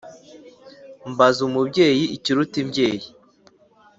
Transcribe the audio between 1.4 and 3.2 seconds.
umubyeyi ikiruta imbyeyi